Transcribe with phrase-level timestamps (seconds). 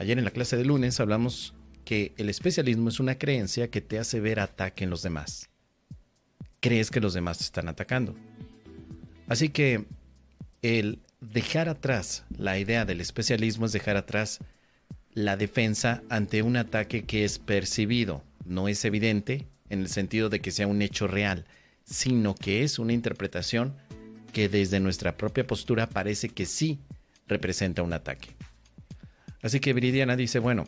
[0.00, 1.52] Ayer en la clase de lunes hablamos
[1.84, 5.50] que el especialismo es una creencia que te hace ver ataque en los demás.
[6.60, 8.16] Crees que los demás te están atacando.
[9.28, 9.84] Así que
[10.62, 14.38] el dejar atrás la idea del especialismo es dejar atrás
[15.12, 20.40] la defensa ante un ataque que es percibido, no es evidente en el sentido de
[20.40, 21.44] que sea un hecho real,
[21.84, 23.76] sino que es una interpretación
[24.32, 26.78] que desde nuestra propia postura parece que sí
[27.28, 28.30] representa un ataque.
[29.42, 30.66] Así que Viridiana dice, bueno,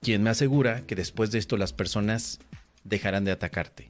[0.00, 2.38] ¿quién me asegura que después de esto las personas
[2.84, 3.88] dejarán de atacarte?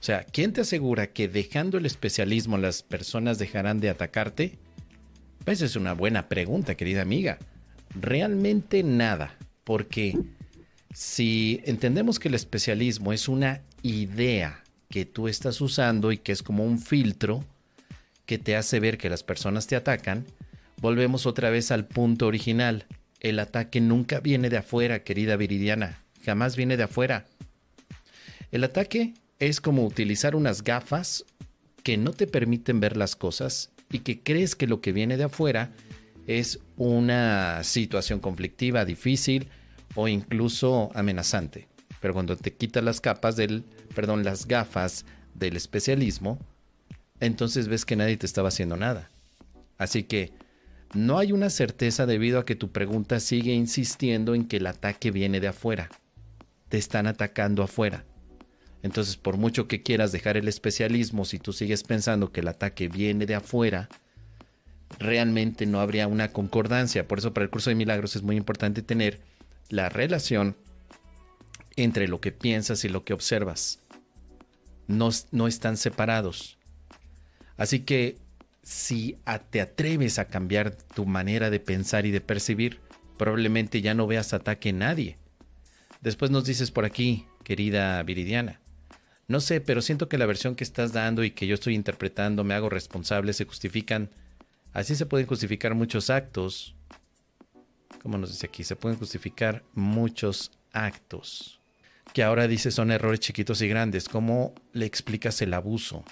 [0.00, 4.58] O sea, ¿quién te asegura que dejando el especialismo las personas dejarán de atacarte?
[5.44, 7.38] Pues es una buena pregunta, querida amiga.
[7.94, 10.16] Realmente nada, porque
[10.92, 16.42] si entendemos que el especialismo es una idea que tú estás usando y que es
[16.42, 17.44] como un filtro
[18.26, 20.24] que te hace ver que las personas te atacan,
[20.80, 22.86] volvemos otra vez al punto original.
[23.20, 27.26] El ataque nunca viene de afuera, querida Viridiana, jamás viene de afuera.
[28.50, 31.24] El ataque es como utilizar unas gafas
[31.82, 35.24] que no te permiten ver las cosas y que crees que lo que viene de
[35.24, 35.72] afuera
[36.26, 39.48] es una situación conflictiva, difícil
[39.94, 41.68] o incluso amenazante.
[42.00, 46.38] Pero cuando te quitas las capas del, perdón, las gafas del especialismo,
[47.20, 49.10] entonces ves que nadie te estaba haciendo nada.
[49.76, 50.32] Así que
[50.92, 55.10] no hay una certeza debido a que tu pregunta sigue insistiendo en que el ataque
[55.10, 55.88] viene de afuera.
[56.68, 58.04] Te están atacando afuera.
[58.82, 62.88] Entonces, por mucho que quieras dejar el especialismo, si tú sigues pensando que el ataque
[62.88, 63.88] viene de afuera,
[64.98, 67.06] realmente no habría una concordancia.
[67.06, 69.20] Por eso para el curso de milagros es muy importante tener
[69.68, 70.56] la relación
[71.76, 73.80] entre lo que piensas y lo que observas.
[74.88, 76.58] No, no están separados.
[77.56, 78.18] Así que
[78.62, 79.16] si
[79.50, 82.80] te atreves a cambiar tu manera de pensar y de percibir,
[83.16, 85.16] probablemente ya no veas ataque en nadie.
[86.00, 88.60] Después nos dices por aquí, querida Viridiana,
[89.30, 92.42] no sé, pero siento que la versión que estás dando y que yo estoy interpretando
[92.42, 94.10] me hago responsable, se justifican.
[94.72, 96.74] Así se pueden justificar muchos actos.
[98.02, 98.64] ¿Cómo nos dice aquí?
[98.64, 101.60] Se pueden justificar muchos actos.
[102.12, 104.08] Que ahora dice son errores chiquitos y grandes.
[104.08, 106.04] ¿Cómo le explicas el abuso?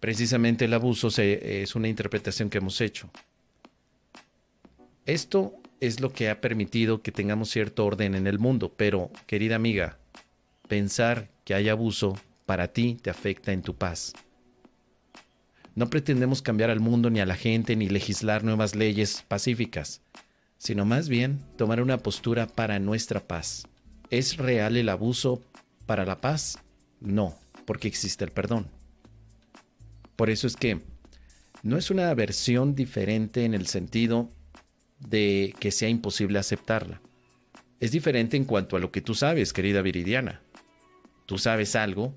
[0.00, 3.10] Precisamente el abuso es una interpretación que hemos hecho.
[5.06, 9.56] Esto es lo que ha permitido que tengamos cierto orden en el mundo, pero, querida
[9.56, 9.98] amiga,
[10.68, 14.12] pensar que hay abuso para ti te afecta en tu paz.
[15.74, 20.02] No pretendemos cambiar al mundo ni a la gente ni legislar nuevas leyes pacíficas,
[20.58, 23.66] sino más bien tomar una postura para nuestra paz.
[24.10, 25.42] ¿Es real el abuso
[25.86, 26.58] para la paz?
[27.00, 28.68] No, porque existe el perdón.
[30.18, 30.80] Por eso es que
[31.62, 34.28] no es una versión diferente en el sentido
[34.98, 37.00] de que sea imposible aceptarla.
[37.78, 40.42] Es diferente en cuanto a lo que tú sabes, querida Viridiana.
[41.24, 42.16] Tú sabes algo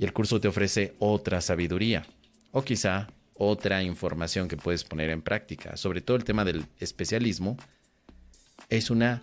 [0.00, 2.04] y el curso te ofrece otra sabiduría
[2.50, 5.76] o quizá otra información que puedes poner en práctica.
[5.76, 7.56] Sobre todo el tema del especialismo
[8.68, 9.22] es una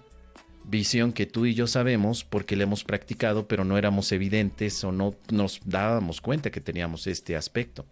[0.69, 4.91] visión que tú y yo sabemos porque la hemos practicado, pero no éramos evidentes o
[4.91, 7.85] no nos dábamos cuenta que teníamos este aspecto.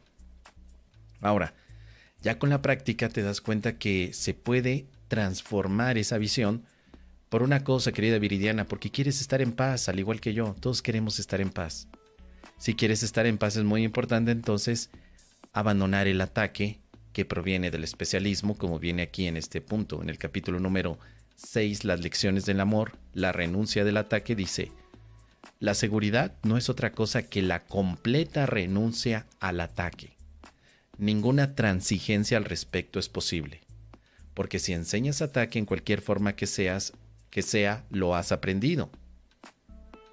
[1.22, 1.56] Ahora,
[2.22, 6.66] ya con la práctica te das cuenta que se puede transformar esa visión
[7.30, 10.56] por una cosa, querida Viridiana, porque quieres estar en paz, al igual que yo.
[10.60, 11.88] Todos queremos estar en paz.
[12.58, 14.90] Si quieres estar en paz es muy importante entonces
[15.52, 16.80] abandonar el ataque
[17.12, 21.00] que proviene del especialismo, como viene aquí en este punto, en el capítulo número
[21.38, 24.72] 6, las lecciones del amor, la renuncia del ataque, dice,
[25.60, 30.18] la seguridad no es otra cosa que la completa renuncia al ataque.
[30.98, 33.62] Ninguna transigencia al respecto es posible,
[34.34, 36.94] porque si enseñas ataque en cualquier forma que seas,
[37.30, 38.90] que sea, lo has aprendido,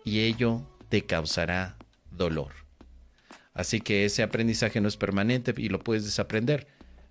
[0.04, 1.76] y ello te causará
[2.10, 2.52] dolor.
[3.54, 6.66] Así que ese aprendizaje no es permanente y lo puedes desaprender.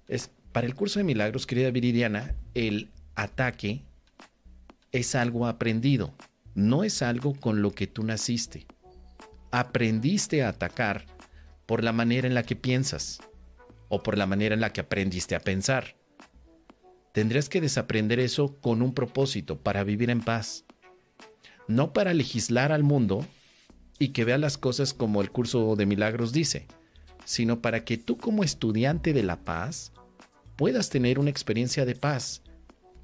[0.07, 3.81] Es, para el curso de milagros, querida Viridiana, el ataque
[4.93, 6.13] es algo aprendido,
[6.53, 8.67] no es algo con lo que tú naciste.
[9.51, 11.07] Aprendiste a atacar
[11.65, 13.19] por la manera en la que piensas
[13.89, 15.95] o por la manera en la que aprendiste a pensar.
[17.11, 20.63] Tendrías que desaprender eso con un propósito para vivir en paz,
[21.67, 23.25] no para legislar al mundo
[23.97, 26.67] y que vea las cosas como el curso de milagros dice,
[27.25, 29.91] sino para que tú como estudiante de la paz
[30.55, 32.43] puedas tener una experiencia de paz.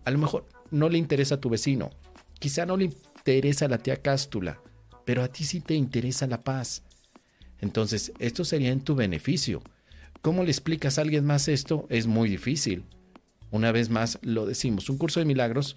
[0.06, 1.92] A lo mejor no le interesa a tu vecino,
[2.40, 4.62] quizá no le interesa a la tía Cástula,
[5.06, 6.84] pero a ti sí te interesa la paz.
[7.62, 9.62] Entonces, esto sería en tu beneficio.
[10.22, 11.86] ¿Cómo le explicas a alguien más esto?
[11.90, 12.84] Es muy difícil.
[13.52, 15.76] Una vez más lo decimos, un curso de milagros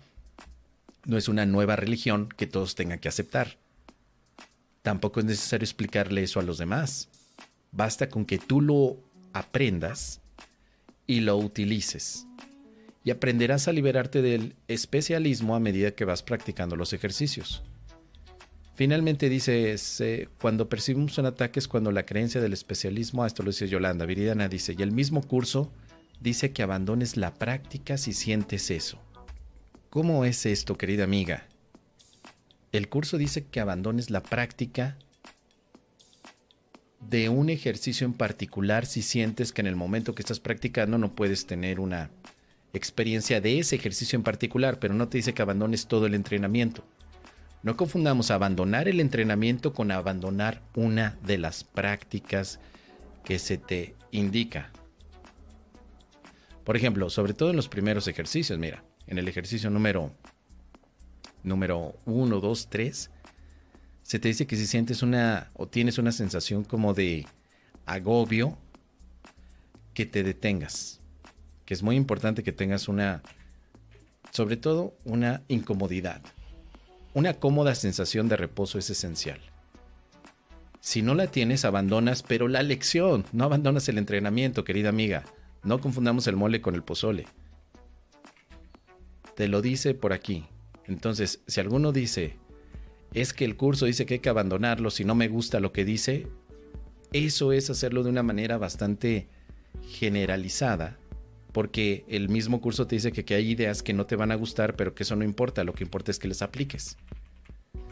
[1.04, 3.58] No es una nueva religión que todos tengan que aceptar.
[4.82, 7.08] Tampoco es necesario explicarle eso a los demás.
[7.72, 8.98] Basta con que tú lo
[9.32, 10.20] aprendas
[11.06, 12.26] y lo utilices.
[13.04, 17.62] Y aprenderás a liberarte del especialismo a medida que vas practicando los ejercicios.
[18.74, 23.68] Finalmente dice, cuando percibimos un ataque es cuando la creencia del especialismo, esto lo dice
[23.68, 25.70] Yolanda, Viridiana dice, y el mismo curso
[26.20, 28.98] dice que abandones la práctica si sientes eso.
[29.90, 31.46] ¿Cómo es esto, querida amiga?
[32.72, 34.96] El curso dice que abandones la práctica
[37.00, 41.14] de un ejercicio en particular si sientes que en el momento que estás practicando no
[41.14, 42.10] puedes tener una
[42.72, 46.84] experiencia de ese ejercicio en particular, pero no te dice que abandones todo el entrenamiento.
[47.62, 52.58] No confundamos abandonar el entrenamiento con abandonar una de las prácticas
[53.24, 54.70] que se te indica.
[56.64, 60.12] Por ejemplo, sobre todo en los primeros ejercicios, mira, en el ejercicio número
[61.42, 63.10] número 1, 2, 3,
[64.02, 67.26] se te dice que si sientes una o tienes una sensación como de
[67.86, 68.58] agobio,
[69.94, 71.01] que te detengas.
[71.72, 73.22] Es muy importante que tengas una,
[74.30, 76.20] sobre todo, una incomodidad.
[77.14, 79.40] Una cómoda sensación de reposo es esencial.
[80.80, 85.24] Si no la tienes, abandonas, pero la lección, no abandonas el entrenamiento, querida amiga.
[85.62, 87.26] No confundamos el mole con el pozole.
[89.34, 90.44] Te lo dice por aquí.
[90.86, 92.36] Entonces, si alguno dice,
[93.14, 95.84] es que el curso dice que hay que abandonarlo si no me gusta lo que
[95.86, 96.26] dice,
[97.12, 99.28] eso es hacerlo de una manera bastante
[99.88, 100.98] generalizada,
[101.52, 104.74] porque el mismo curso te dice que, hay ideas que no te van a gustar,
[104.74, 106.96] pero que eso no importa, lo que importa es que les apliques.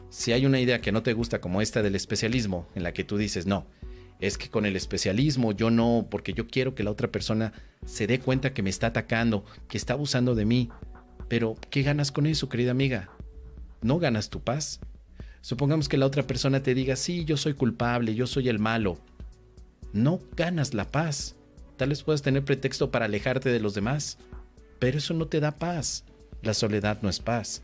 [0.08, 3.04] Si hay una idea que no te gusta como esta del especialismo, en la que
[3.04, 3.66] tú dices, no,
[4.18, 7.52] es que con el especialismo yo no, porque yo quiero que la otra persona
[7.86, 10.68] se dé cuenta que me está atacando, que está abusando de mí.
[11.28, 13.10] Pero, ¿qué ganas con eso, querida amiga?
[13.82, 14.80] No ganas tu paz.
[15.42, 18.98] Supongamos que la otra persona te diga, sí, yo soy culpable, yo soy el malo.
[19.92, 21.36] No ganas la paz.
[21.80, 24.18] Tal vez puedas tener pretexto para alejarte de los demás,
[24.78, 26.04] pero eso no te da paz.
[26.42, 27.62] La soledad no es paz.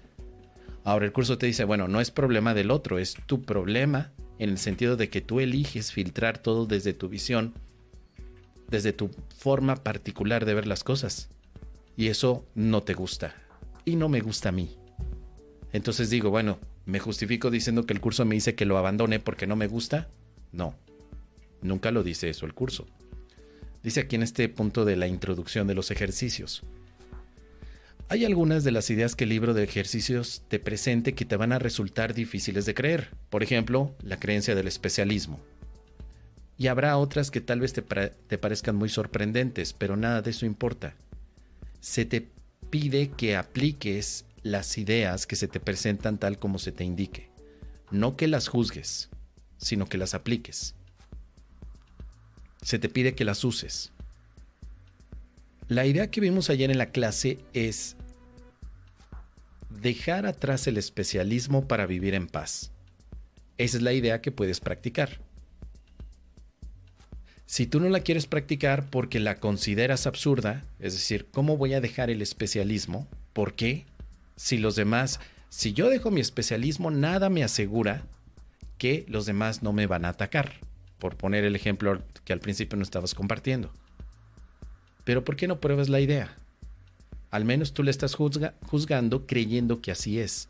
[0.84, 4.48] Ahora el curso te dice, bueno, no es problema del otro, es tu problema en
[4.48, 7.52] el sentido de que tú eliges filtrar todo desde tu visión,
[8.70, 11.28] desde tu forma particular de ver las cosas.
[11.94, 13.34] Y eso no te gusta.
[13.84, 14.78] Y no me gusta a mí.
[15.74, 19.46] Entonces digo, bueno, ¿me justifico diciendo que el curso me dice que lo abandone porque
[19.46, 20.08] no me gusta?
[20.52, 20.74] No.
[21.60, 22.86] Nunca lo dice eso el curso.
[23.86, 26.64] Dice aquí en este punto de la introducción de los ejercicios.
[28.08, 31.52] Hay algunas de las ideas que el libro de ejercicios te presente que te van
[31.52, 33.10] a resultar difíciles de creer.
[33.30, 35.38] Por ejemplo, la creencia del especialismo.
[36.58, 40.46] Y habrá otras que tal vez te, te parezcan muy sorprendentes, pero nada de eso
[40.46, 40.96] importa.
[41.78, 42.26] Se te
[42.70, 47.30] pide que apliques las ideas que se te presentan tal como se te indique.
[47.92, 49.10] No que las juzgues,
[49.58, 50.75] sino que las apliques.
[52.66, 53.92] Se te pide que las uses.
[55.68, 57.94] La idea que vimos ayer en la clase es
[59.70, 62.72] dejar atrás el especialismo para vivir en paz.
[63.56, 65.20] Esa es la idea que puedes practicar.
[67.46, 71.80] Si tú no la quieres practicar porque la consideras absurda, es decir, ¿cómo voy a
[71.80, 73.06] dejar el especialismo?
[73.32, 73.86] ¿Por qué?
[74.34, 75.20] Si los demás,
[75.50, 78.08] si yo dejo mi especialismo, nada me asegura
[78.76, 80.65] que los demás no me van a atacar,
[80.98, 83.70] por poner el ejemplo que al principio no estabas compartiendo.
[85.04, 86.34] Pero ¿por qué no pruebas la idea?
[87.30, 90.48] Al menos tú le estás juzgando creyendo que así es,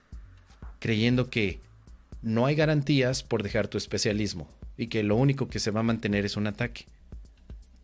[0.78, 1.60] creyendo que
[2.22, 5.84] no hay garantías por dejar tu especialismo y que lo único que se va a
[5.84, 6.86] mantener es un ataque.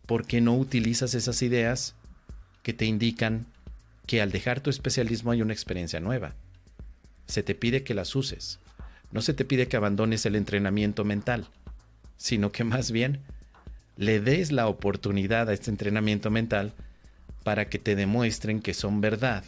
[0.05, 1.95] ¿Por qué no utilizas esas ideas
[2.61, 3.45] que te indican
[4.05, 6.35] que al dejar tu especialismo hay una experiencia nueva?
[7.25, 8.59] Se te pide que las uses.
[9.11, 11.47] No se te pide que abandones el entrenamiento mental,
[12.23, 13.19] sino que más bien
[13.97, 16.71] le des la oportunidad a este entrenamiento mental
[17.43, 19.43] para que te demuestren que son verdad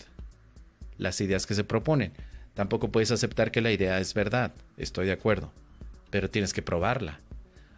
[0.98, 2.12] las ideas que se proponen.
[2.54, 5.54] Tampoco puedes aceptar que la idea es verdad, estoy de acuerdo,
[6.10, 7.22] pero tienes que probarla.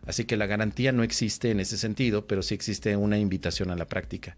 [0.07, 3.75] Así que la garantía no existe en ese sentido, pero sí existe una invitación a
[3.75, 4.35] la práctica.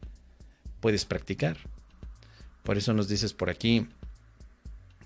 [0.81, 1.55] Puedes practicar.
[2.63, 3.87] Por eso nos dices por aquí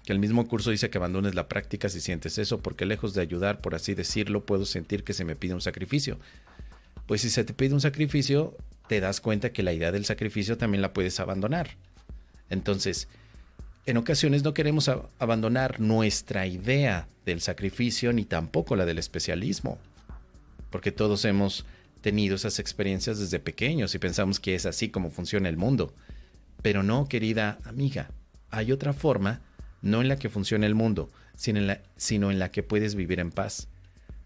[0.05, 3.21] que el mismo curso dice que abandones la práctica si sientes eso, porque lejos de
[3.21, 6.19] ayudar, por así decirlo, puedo sentir que se me pide un sacrificio
[7.05, 8.55] pues si se te pide un sacrificio,
[8.87, 11.71] te das cuenta que la idea del sacrificio también la puedes abandonar.
[12.49, 13.07] Entonces,
[13.85, 19.77] en ocasiones no queremos abandonar nuestra idea del sacrificio ni tampoco la del especialismo,
[20.69, 21.65] porque todos hemos
[22.01, 25.93] tenido esas experiencias desde pequeños y pensamos que es así como funciona el mundo.
[26.61, 28.09] Pero no, querida amiga,
[28.49, 29.41] hay otra forma
[29.83, 32.95] no en la que funciona el mundo, sino en la, sino en la que puedes
[32.95, 33.67] vivir en paz.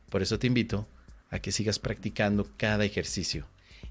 [0.10, 0.88] Por eso te invito
[1.30, 3.46] a que sigas practicando cada ejercicio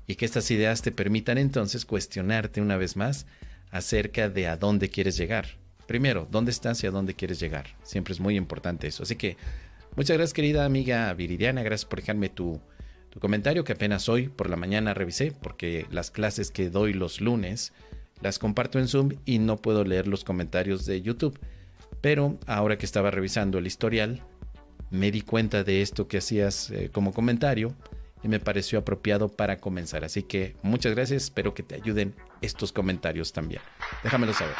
[0.07, 3.27] y que estas ideas te permitan entonces cuestionarte una vez más
[3.71, 5.47] acerca de a dónde quieres llegar.
[5.87, 7.67] Primero, ¿dónde estás y a dónde quieres llegar?
[7.83, 9.03] Siempre es muy importante eso.
[9.03, 9.37] Así que
[9.97, 12.61] muchas gracias querida amiga Viridiana, gracias por dejarme tu,
[13.11, 17.21] tu comentario que apenas hoy por la mañana revisé porque las clases que doy los
[17.21, 17.73] lunes
[18.21, 21.39] las comparto en Zoom y no puedo leer los comentarios de YouTube.
[22.07, 24.23] Pero ahora que estaba revisando el historial,
[24.93, 27.75] me di cuenta de esto que hacías eh, como comentario
[28.23, 30.05] y me pareció apropiado para comenzar.
[30.05, 33.61] Así que muchas gracias, espero que te ayuden estos comentarios también.
[34.05, 34.55] Déjamelo saber.